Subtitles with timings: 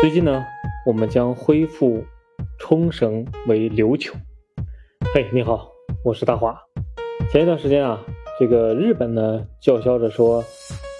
[0.00, 0.46] 最近呢，
[0.86, 2.04] 我们将恢复
[2.56, 4.14] 冲绳为琉球。
[5.12, 5.72] 嘿，你好，
[6.04, 6.56] 我是大华。
[7.32, 8.00] 前一段时间啊，
[8.38, 10.44] 这个日本呢叫嚣着说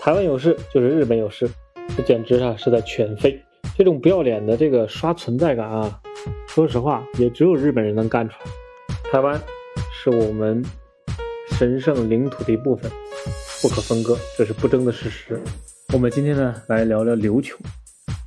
[0.01, 1.49] 台湾有事就是日本有事，
[1.97, 3.39] 这简直啊是在犬吠。
[3.77, 6.01] 这种不要脸的这个刷存在感啊，
[6.49, 8.51] 说实话也只有日本人能干出来。
[9.13, 9.41] 台湾
[9.93, 10.61] 是我们
[11.53, 12.91] 神圣领土的一部分，
[13.63, 15.41] 不可分割，这是不争的事实。
[15.93, 17.57] 我们今天呢来聊聊琉球。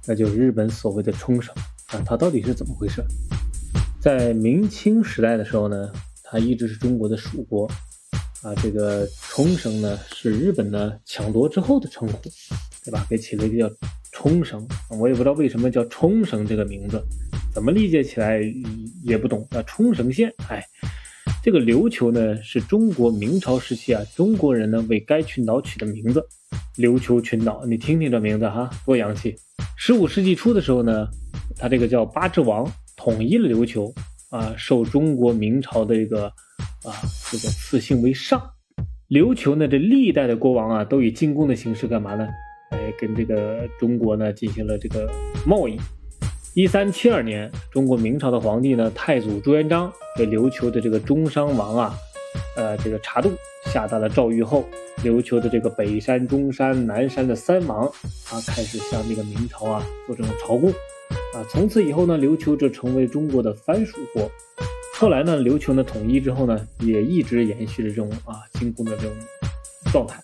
[0.08, 1.54] 那就是日本所谓的冲绳
[1.88, 3.04] 啊，它到底是怎么回事？
[4.00, 5.92] 在明清时代的时候呢，
[6.24, 7.68] 它一直是中国的属国
[8.42, 8.56] 啊。
[8.64, 12.18] 这个冲绳呢，是日本呢抢夺之后的称呼，
[12.84, 13.06] 对吧？
[13.10, 13.76] 给起了一个叫
[14.12, 14.68] 冲绳，
[15.00, 17.00] 我也不知道为什么叫冲绳这个名字，
[17.54, 18.42] 怎么理解起来
[19.04, 19.62] 也不懂啊。
[19.64, 20.66] 冲绳县，哎，
[21.44, 26.26] 这个琉球呢，是中国明朝时期啊，中国人呢为该群岛取的名字，
[26.78, 29.36] 琉球群岛，你听听这名字哈，多洋气。
[29.84, 31.08] 十五世纪初的时候呢，
[31.58, 33.92] 他这个叫八智王统一了琉球
[34.30, 36.28] 啊，受中国明朝的一个
[36.84, 36.94] 啊
[37.32, 38.40] 这个赐姓为上。
[39.10, 42.28] 琉球呢，这历代的国王啊，都以进贡的形式干嘛呢？
[42.70, 45.12] 哎，跟这个中国呢进行了这个
[45.48, 45.80] 贸易。
[46.54, 51.96] 一三七二年，中国明朝的皇帝呢，太祖朱元璋给琉球的这个中山王啊，
[52.56, 53.32] 呃，这个查度
[53.66, 54.66] 下达了诏谕后。
[55.04, 57.88] 琉球的这个北山、中山、南山的三王
[58.30, 60.70] 啊，开始向这个明朝啊做这种朝贡
[61.34, 61.42] 啊。
[61.50, 64.30] 从此以后呢，琉球就成为中国的藩属国。
[64.94, 69.12] 后来呢，琉球呢统一之后呢，也一直延续着这种啊进贡的这种
[69.92, 70.22] 状态。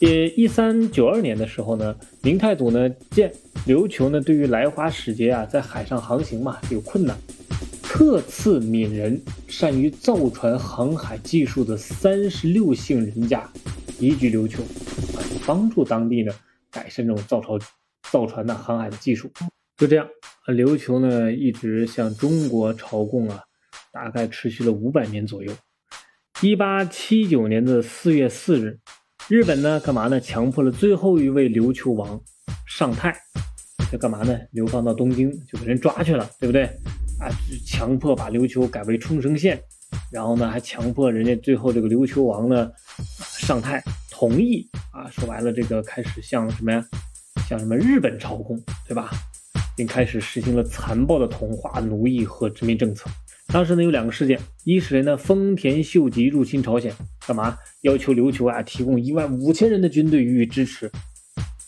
[0.00, 3.32] 也一三九二年的时候呢，明太祖呢见
[3.66, 7.16] 琉球呢对于来华使节啊在海上航行嘛有困难，
[7.88, 13.50] 特赐闽人善于造船航海技术的三十六姓人家。
[13.98, 14.62] 移居琉球，
[15.46, 16.32] 帮助当地呢
[16.70, 17.58] 改善这种造船、
[18.12, 19.28] 造船的航海的技术。
[19.78, 20.06] 就这样，
[20.46, 23.42] 琉球呢一直向中国朝贡啊，
[23.90, 25.50] 大概持续了五百年左右。
[26.42, 28.78] 一八七九年的四月四日，
[29.28, 30.20] 日本呢干嘛呢？
[30.20, 32.20] 强迫了最后一位琉球王
[32.66, 33.16] 上泰，
[33.92, 34.38] 要干嘛呢？
[34.52, 36.68] 流放到东京，就给人抓去了，对不对？
[37.20, 37.28] 啊，
[37.66, 39.60] 强迫把琉球改为冲绳县。
[40.12, 42.70] 然后呢，还强迫人家最后这个琉球王呢
[43.38, 46.84] 上泰同意啊，说白了，这个开始向什么呀？
[47.48, 49.10] 向什么日本朝贡，对吧？
[49.76, 53.08] 并开始实行了残暴的同化、奴役和殖民政策。
[53.46, 56.92] 当时呢有两个事件，一是呢丰田秀吉入侵朝鲜，
[57.26, 57.56] 干嘛？
[57.82, 60.90] 要求琉球啊提供一万五千人的军队予以支持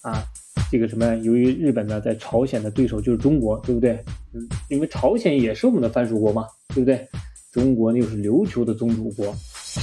[0.02, 0.22] 啊。
[0.70, 1.16] 这个什么？
[1.16, 3.98] 由于日本呢在朝鲜的对手就是中国，对不对？
[4.32, 7.06] 嗯，因为朝鲜也是我们的藩属国嘛，对不对？
[7.50, 9.34] 中国呢又是琉球的宗主国，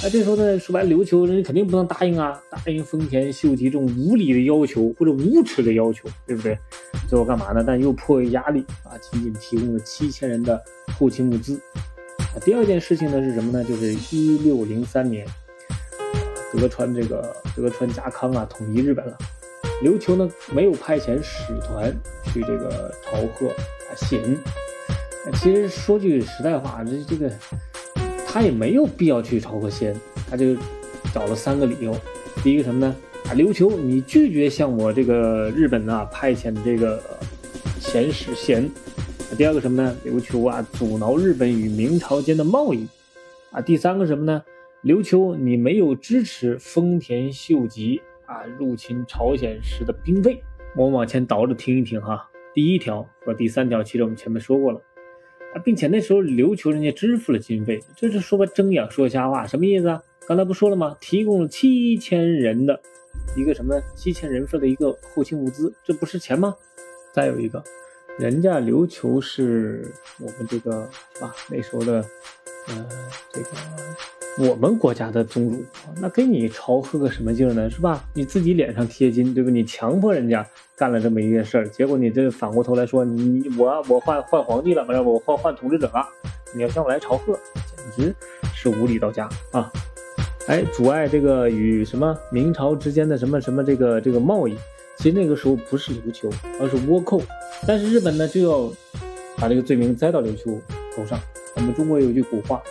[0.02, 6.58] 那这时候呢说白了，琉球人肯定不能答应啊，答应丰田秀吉这种无理的要求或者无耻的要求，对不对？
[7.10, 7.62] 最后干嘛呢？
[7.68, 10.64] 但又迫于压力啊，仅仅提供了七千人的
[10.98, 11.60] 后勤物资。
[12.20, 13.62] 啊，第二件事情呢是什么呢？
[13.66, 15.28] 就是一六零三年，
[16.54, 19.18] 德川这个德川家康啊统一日本了，
[19.84, 21.96] 琉球呢没有派遣使团
[22.26, 24.38] 去这个朝贺啊谢恩。
[25.34, 27.32] 其实说句实在话，这这个
[28.26, 30.56] 他也没有必要去朝贺谢恩，他就
[31.14, 31.96] 找了三个理由。
[32.44, 32.96] 第一个什么呢？
[33.26, 37.02] 啊，琉球你拒绝向我这个日本啊派遣这个
[37.82, 38.72] 遣使谢恩。
[39.38, 39.96] 第二个什么呢？
[40.06, 42.88] 琉球啊阻挠日本与明朝间的贸易。
[43.52, 44.42] 啊，第三个什么呢？
[44.84, 50.44] 琉球你没有支持丰田秀吉啊入侵朝鲜时的兵费。
[50.76, 52.30] 我们往前倒着听一听哈。
[52.54, 54.80] 第一条和第三条，其实我们前面说过了。
[55.54, 60.04] 啊，并且那时候琉球人家支付了军费，这是说白睁眼说瞎话，什么意思啊？
[60.28, 60.96] 刚才不说了吗？
[61.00, 62.80] 提供了七千人的
[63.38, 66.54] 一个什么七千人份的一个后勤物资，这不是钱吗？
[67.14, 67.64] 再有一个，
[68.20, 69.90] 人家琉球是
[70.20, 71.34] 我们这个是吧？
[71.50, 72.04] 那时候的，
[72.68, 72.86] 呃，
[73.32, 73.50] 这个。
[74.40, 75.64] 我们国家的宗主，
[76.00, 77.68] 那跟你朝贺个什么劲呢？
[77.70, 78.04] 是吧？
[78.14, 79.50] 你自己脸上贴金，对吧？
[79.50, 86.08] 你强迫人家干了这么一件事儿，结果你这反过头来说，你我我换换皇帝了，不我换换统治者了，
[86.56, 87.34] 你要向我来朝贺，
[87.96, 88.16] 简直
[88.54, 89.72] 是无理到家啊！
[90.48, 94.56] 哎，阻碍这个与什么明朝之间的什么什么这个这个贸易，
[94.98, 96.30] 其实那个时候不是琉球，
[96.62, 97.20] 而是倭寇，
[97.66, 98.72] 但是日本呢就要
[99.38, 100.62] 把这个罪名栽到琉球
[100.96, 101.20] 头上。
[101.56, 102.62] 我们中国有句古话，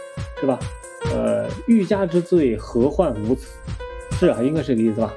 [0.40, 0.58] 是吧？
[1.66, 3.48] 欲加之罪，何患无辞？
[4.18, 5.14] 是啊，应该是这个意思吧？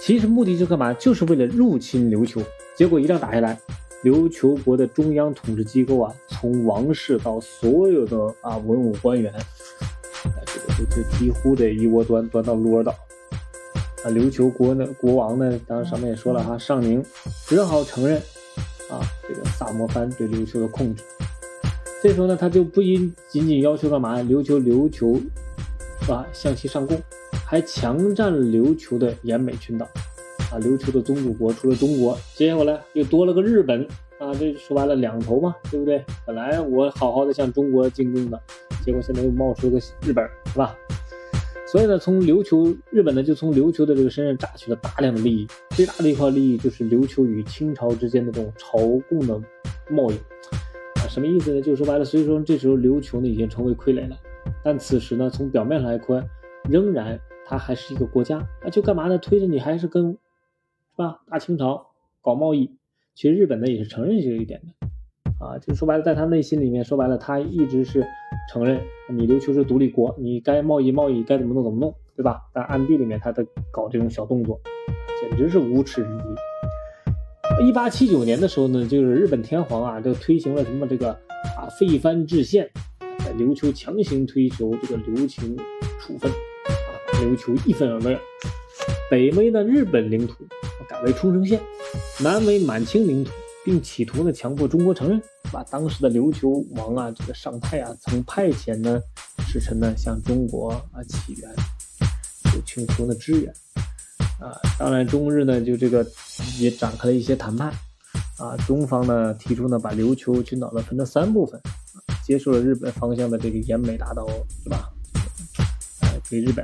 [0.00, 0.92] 其实目的就干嘛？
[0.94, 2.40] 就是为了入侵琉球。
[2.74, 3.58] 结果一仗打下来，
[4.04, 12.92] 琉球国的中央统治机构啊，从王室到所有的啊文武官员，啊这个这这几乎得一窝端端到鹿儿岛。
[14.04, 17.04] 啊，琉球国呢，国王呢，当然上面也说了哈，上宁
[17.46, 18.16] 只好承认
[18.88, 21.02] 啊这个萨摩藩对琉球的控制。
[22.00, 24.22] 这时候呢，他就不仅仅仅要求干嘛？
[24.22, 25.20] 琉球琉球
[26.12, 27.00] 啊向其上贡，
[27.46, 29.86] 还强占琉球的沿美群岛。
[30.50, 33.86] 啊，琉球的宗主国除了中国，接下来又多了个日本。
[34.18, 36.04] 啊，这说白了两头嘛，对不对？
[36.26, 38.40] 本来我好好的向中国进贡的，
[38.84, 40.74] 结果现在又冒出个日本，是吧？
[41.70, 45.46] 所以呢，从琉球日本呢，就从琉球的这个身上榨取了大量的利益。
[45.70, 48.78] 最大的一块利益就是琉球与清朝之间的这种朝
[49.08, 49.40] 贡的
[49.88, 50.14] 贸易。
[50.14, 51.60] 啊，什么意思呢？
[51.60, 54.16] 就说白了，所以说这时候琉球呢已经成为傀儡了。
[54.64, 56.28] 但此时呢，从表面上来看，
[56.68, 58.38] 仍然它还是一个国家。
[58.62, 59.18] 啊，就干嘛呢？
[59.18, 60.18] 推着你还是跟，是
[60.96, 61.20] 吧？
[61.30, 61.86] 大清朝
[62.22, 62.76] 搞贸易。
[63.14, 68.06] 其实日本呢也是承认这一点的，啊，就说白了，在他内心里面，说白了，他一直是
[68.52, 72.42] 承认你琉球是独立国，你该贸易贸易，该怎么弄怎么弄，对吧？
[72.52, 74.60] 但暗地里面他在搞这种小动作，
[75.20, 77.66] 简直是无耻之极。
[77.66, 81.10] 一八七九年的时候呢，就是日本天皇啊，就推行了什么这个
[81.56, 82.70] 啊废藩置县，
[83.38, 85.42] 琉球强行推求这个琉球
[86.00, 86.90] 处分，啊，
[87.22, 88.20] 琉球一分为二，
[89.10, 90.34] 北为的日本领土。
[90.88, 91.60] 改为冲绳县，
[92.18, 93.30] 南为满清领土，
[93.62, 95.20] 并企图呢强迫中国承认，
[95.52, 98.98] 把当时的琉球王啊，这个上太啊，曾派遣呢
[99.46, 101.54] 使臣呢向中国啊起援，
[102.50, 103.52] 就请求呢支援
[104.40, 104.56] 啊。
[104.78, 106.06] 当然，中日呢就这个
[106.58, 107.70] 也展开了一些谈判
[108.38, 108.56] 啊。
[108.66, 111.60] 中方呢提出呢把琉球群岛呢分成三部分，
[112.28, 114.28] 接受了日本方向的这个沿美大岛，
[114.62, 114.92] 是吧？
[116.02, 116.62] 呃，给日本。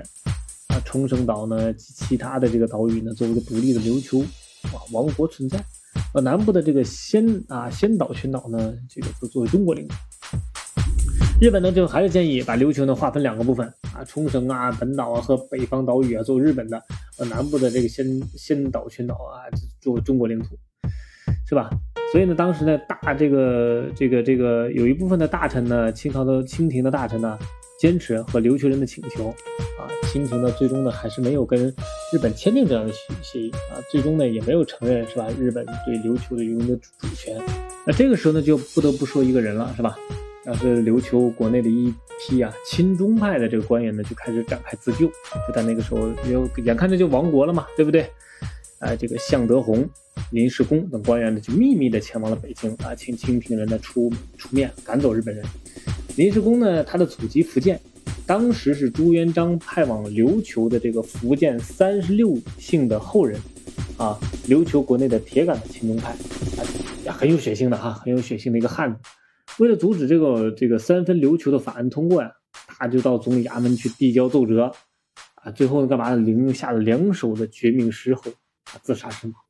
[0.69, 4.20] 啊冲绳岛呢其他的这个岛屿呢，作为一个独立的琉球
[4.64, 5.58] 啊王国存在。
[6.12, 9.94] 呃南部的这个仙啊仙岛群岛呢，这个就作为中国领土。
[11.40, 16.76] 日本呢就还是建议把琉球呢划分两个部分啊，冲绳啊本岛啊和北方岛屿啊作为日本的，
[17.16, 18.06] 呃南部的这个仙
[18.37, 19.49] 仙岛群岛啊
[19.81, 20.58] 作为中国领土，
[21.49, 21.70] 是吧？
[22.14, 27.37] 所以呢，当时呢大这个这个这个有一部分的大臣呢，清朝的清廷的大臣呢。
[27.76, 29.31] 坚持和琉球人的请求，
[29.76, 31.66] 啊，清廷呢最终呢还是没有跟
[32.12, 35.26] 日本签订这样的协协议啊，最终呢也没有承认是吧？
[35.38, 37.37] 日本对琉球的拥有主主权。
[37.84, 39.96] 那这个时候呢就不得不说一个人了是吧？
[40.46, 48.08] 那是琉球国内的一批啊亲中派的这个官员呢就开始展开自救，就在那个时候有眼看着就亡国了嘛，对不对？
[48.78, 49.87] 哎，这个向德宏、
[50.34, 55.44] 临时工等官员呢就秘密的前往了北京啊，请清廷人呢出出面赶走日本人。
[56.16, 57.81] 临时工呢，他的祖籍福建，
[58.26, 63.40] 当时是朱元璋派往琉球的这个福建三十六姓的后人，
[63.96, 66.10] 啊，琉球国内的铁杆的亲中派，
[67.06, 68.98] 啊，很有血性的哈，很有血性的一个汉子。
[69.60, 72.32] 为了阻止这个这个三分琉球的法案通过呀，
[72.66, 74.72] 他就到总理衙门去递交奏折，
[75.37, 76.16] 啊，最后干嘛呢？
[76.16, 78.22] 领下了两手的绝命诗后，
[78.64, 79.44] 啊，自杀身亡。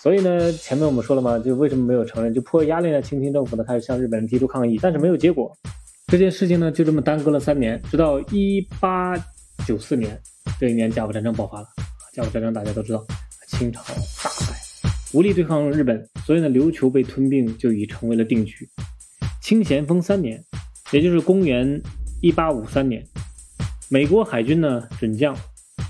[0.00, 2.32] 所以呢，前面我们说了嘛，就为什么没有承认？
[2.32, 5.52] 就迫于压力呢，清廷政府呢开始向日本人提出抗议，但是没有结果。
[6.06, 9.16] 这件事情呢就这么耽搁了三年，直到一八
[9.66, 10.18] 九四年
[10.60, 11.66] 这一年，甲午战争爆发了。
[12.14, 13.04] 甲午战争大家都知道，
[13.48, 14.56] 清朝大败，
[15.12, 18.68] 无力对抗日本，所以呢，琉球被吞并就已成为了定局。
[19.42, 20.42] 清咸丰三年，
[20.92, 21.80] 也就是公元
[22.22, 23.04] 一八五三年，
[23.88, 25.36] 美国海军呢准将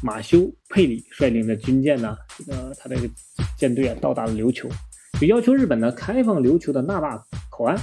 [0.03, 2.97] 马修佩里率领的军舰呢，这个他的。
[3.57, 4.69] 舰队啊到达了琉球，
[5.21, 7.77] 就要求日本呢开放琉球的那霸口岸。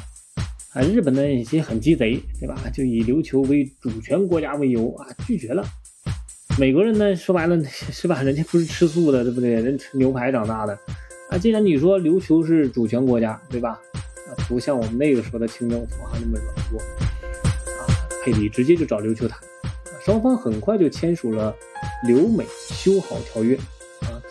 [0.72, 2.56] 啊，日本呢已经很鸡贼，对吧？
[2.74, 5.62] 就以琉球为主权国家为由啊拒绝了。
[6.58, 8.22] 美国人呢说白了 是吧？
[8.24, 9.50] 人家不是吃素的，对不对？
[9.50, 10.80] 人吃牛排长大的
[11.30, 11.38] 啊。
[11.38, 13.72] 既然你说琉球是主权国家，对吧？
[13.72, 16.80] 啊，不像我们那个时候的清政府啊那么软弱
[17.82, 17.84] 啊。
[18.24, 19.38] 佩里直接就找琉球谈，
[20.06, 21.54] 双方很快就签署了
[22.08, 23.58] 留美修好条约，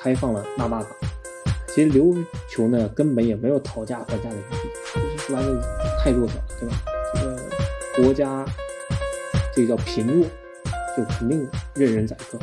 [0.05, 0.91] 开放了纳巴港。
[1.69, 2.15] 其实琉
[2.51, 6.77] 球呢，根本也没有讨价还价的余地，就是说白了太弱小了，对吧？
[7.15, 8.45] 这个国家
[9.57, 10.27] 这个叫贫弱，
[10.95, 12.39] 就肯定任人宰割。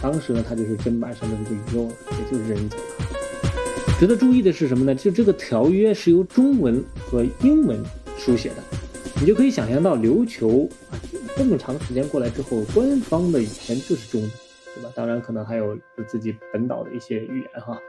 [0.00, 2.84] 当时呢，他就是砧板上的这个鱼肉，也就是任人宰割。
[3.98, 4.94] 值得注意的是什么呢？
[4.94, 7.76] 就这个条约是由中文和英文
[8.16, 8.62] 书写的，
[9.20, 10.94] 你就可以想象到琉球啊
[11.36, 14.30] 这么长时间过来之后，官方的语言就是中文，
[14.74, 14.90] 对吧？
[14.94, 17.74] 当然可能还有自己本岛的一些语言哈。
[17.74, 17.80] 啊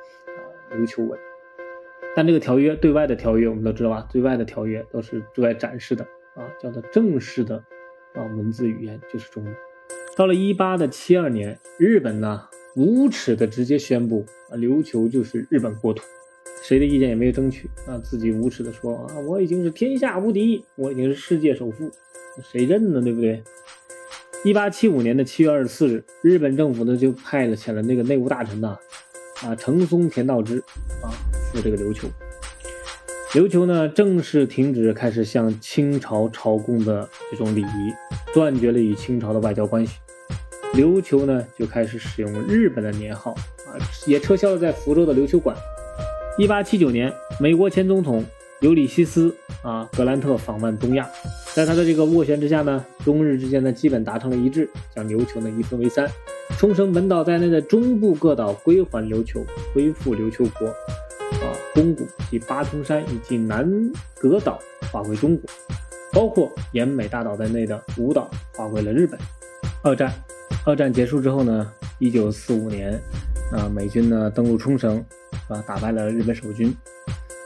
[0.74, 1.20] 琉球文，
[2.16, 4.08] 但这个条约对外的条约我们都知道吧？
[4.10, 7.58] 对外的条约都是对外展示的啊，叫做正式的
[8.14, 9.54] 啊文字语言就是中文。
[10.16, 12.48] 到了一八的七二年，日本呢
[12.78, 16.04] 无耻的直接宣布啊琉球就是日本国土，
[16.64, 21.92] 谁的意见也没有争取啊，自己无耻的说啊我已经是天下无敌，我已经是世界首富，
[22.42, 23.02] 谁认呢？
[23.02, 23.44] 对不对？
[24.44, 28.76] 一八七五年的七月二十四日，日本政府呢就派了遣了那个内务大臣呐。
[29.44, 30.58] 啊，成松田道之
[31.04, 31.14] 啊，
[31.52, 32.08] 赴这个琉球。
[33.34, 37.94] 琉球呢正式停止开始向清朝朝贡的这种礼仪，
[38.34, 40.00] 断绝了与清朝的外交关系。
[40.74, 43.34] 琉球呢就开始使用日本的年号
[43.68, 45.56] 啊，也撤销了在福州的琉球馆。
[46.40, 48.24] 一八七九年，美国前总统
[48.62, 51.10] 尤里西斯啊格兰特访问东亚，
[51.56, 56.08] 在他的这个斡旋之下呢，中日之间呢基本达成了一致，将琉球呢一分为三，
[56.60, 63.68] 冲绳本岛在内的中部各岛归还琉球，恢复琉球国，啊，宫古及八重山以及南
[64.20, 64.60] 阁岛
[64.92, 65.50] 划归中国，
[66.14, 69.20] 包括奄美大岛在内的五岛划归了日本。
[69.82, 70.14] 二战，
[70.68, 72.94] 二战结束之后呢，一九四五年，
[73.52, 75.04] 啊，美军呢登陆冲绳。
[75.48, 76.74] 啊，打败了日本守军，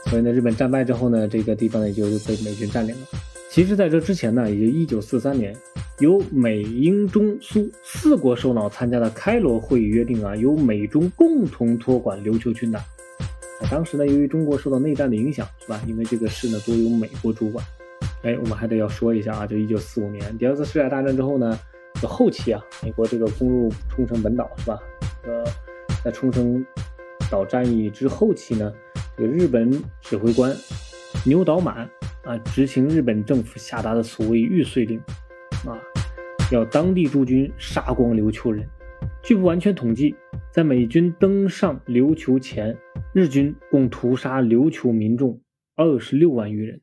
[0.06, 3.06] 所以呢，日本战败之后呢，这个地方也就被美军占领了。
[3.50, 5.54] 其实，在这之前呢，也就一九四三年，
[5.98, 12.78] 由美英中苏四国首脑参加的开罗会议约定啊，由美中共同托管琉球群岛。
[12.78, 15.80] 啊，当时呢，由于中国受到内战的影响，是吧？
[15.88, 17.64] 因为这个事呢，多由美国主管。
[18.22, 21.58] 哎，我们还得要说一下啊，就一九四五年第二次世界大战之后呢，
[22.00, 24.78] 的后期啊，美国这个攻入冲绳本岛，是吧？
[25.24, 25.44] 呃，
[26.04, 26.64] 在冲绳。
[27.28, 28.72] 岛战役之后期呢，
[29.16, 30.54] 这个日本指挥官
[31.24, 31.88] 牛岛满
[32.24, 34.98] 啊，执行日本政府下达的所谓玉碎令
[35.64, 35.80] 啊，
[36.52, 38.68] 要当地驻军杀光琉球人。
[39.22, 40.14] 据不完全统计，
[40.52, 42.76] 在美军登上琉球前，
[43.14, 45.40] 日军共屠杀琉球民众
[45.76, 46.82] 二十六万余人，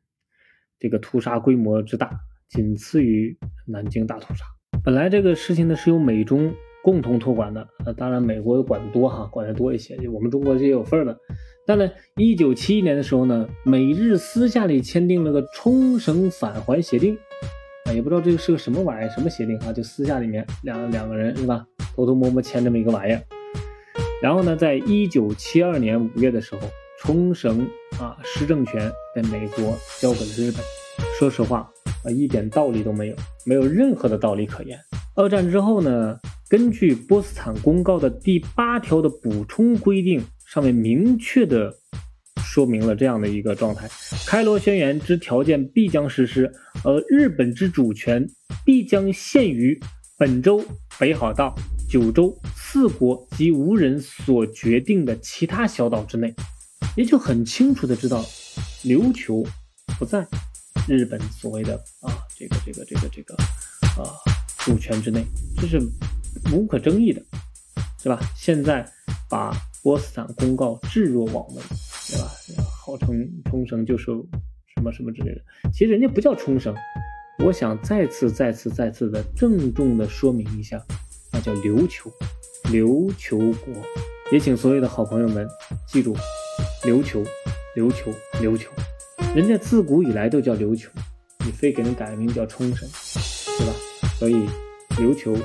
[0.80, 2.10] 这个屠杀规模之大，
[2.50, 3.38] 仅次于
[3.68, 4.44] 南京大屠杀。
[4.84, 6.52] 本来这个事情呢，是由美中。
[6.84, 11.18] 共同托管的，呃，当然美国管的多哈，管的多一些，我们中国也有份儿的。
[11.66, 17.18] 但呢，一九七一年的时候呢，美日私下里签订了个冲绳返还协定，
[17.86, 19.72] 啊，也不知道这个是个什么玩意儿，什么协定啊？
[19.72, 21.66] 就私下里面两两个人是吧，
[21.96, 23.22] 偷偷摸摸签这么一个玩意儿。
[24.22, 26.62] 然后呢，在一九七二年五月的时候，
[27.00, 27.66] 冲绳
[27.98, 30.62] 啊施政权被美国交给了日本。
[31.18, 31.60] 说实话
[32.04, 33.16] 啊，一点道理都没有，
[33.46, 34.78] 没有任何的道理可言。
[35.16, 36.20] 二战之后呢？
[36.50, 40.22] 根据波茨坦公告的第八条的补充规定，
[40.54, 41.74] 上面明确的
[42.46, 43.90] 说明了这样的一个状态：
[44.28, 46.52] 开罗宣言之条件必将实施，
[46.84, 48.24] 而日本之主权
[48.64, 49.80] 必将限于
[50.16, 50.64] 本州、
[51.00, 51.56] 北海道、
[51.90, 56.32] 九州四国及无人所决定的其他小岛之内。
[56.96, 58.24] 也就很清楚的知道，
[58.84, 59.44] 琉球
[59.98, 60.24] 不在
[60.88, 63.34] 日本所谓的啊这个这个这个这个
[63.98, 64.06] 啊
[64.60, 65.26] 主权之内，
[65.58, 65.80] 这是。
[66.52, 67.22] 无可争议的，
[68.02, 68.20] 是吧？
[68.36, 68.84] 现在
[69.30, 71.64] 把波斯坦公告置若罔闻，
[72.10, 72.32] 对吧？
[72.84, 74.06] 号称冲绳就是
[74.74, 75.42] 什么什么之类的，
[75.74, 76.74] 其实人家不叫冲绳。
[77.44, 80.82] 我想再次、再次、再次的郑重的说明一下，
[81.32, 82.10] 那叫琉球，
[82.72, 83.74] 琉球国。
[84.32, 85.48] 也请所有的好朋友们
[85.88, 86.16] 记住，
[86.84, 87.22] 琉球，
[87.76, 88.12] 琉球，
[88.42, 88.72] 琉球，
[89.36, 90.90] 人家自古以来都叫琉球，
[91.46, 92.88] 你非给人改名叫冲绳，
[93.60, 93.74] 对吧？
[94.18, 94.36] 所以
[94.98, 95.36] 琉球。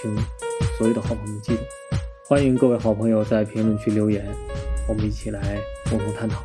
[0.00, 0.14] 请
[0.76, 1.60] 所有的好朋友们记住，
[2.28, 4.22] 欢迎各位好朋友在评论区留言，
[4.86, 5.56] 我们一起来
[5.88, 6.44] 共同探讨。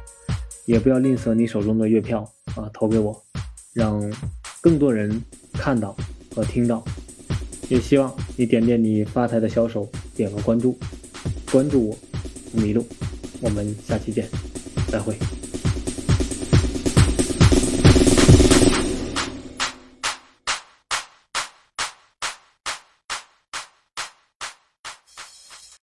[0.63, 2.21] 也不要吝啬你手中的月票
[2.55, 3.21] 啊，投给我，
[3.73, 4.01] 让
[4.61, 5.21] 更多人
[5.51, 5.93] 看到
[6.33, 6.81] 和听到。
[7.67, 9.85] 也希望你点点你发财的小手，
[10.15, 10.79] 点个关注，
[11.51, 11.97] 关注我，
[12.53, 12.87] 不迷路。
[13.41, 14.25] 我们下期见，
[14.87, 15.17] 再会。